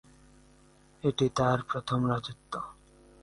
[1.03, 2.53] এটি তার প্রথম রাজত্ব।